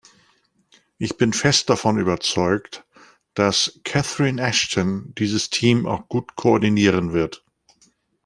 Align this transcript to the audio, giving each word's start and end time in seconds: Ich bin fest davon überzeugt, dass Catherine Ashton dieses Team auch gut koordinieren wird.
Ich 0.97 1.15
bin 1.17 1.31
fest 1.31 1.69
davon 1.69 1.99
überzeugt, 1.99 2.85
dass 3.35 3.81
Catherine 3.83 4.41
Ashton 4.41 5.13
dieses 5.15 5.51
Team 5.51 5.85
auch 5.85 6.07
gut 6.09 6.35
koordinieren 6.35 7.13
wird. 7.13 7.43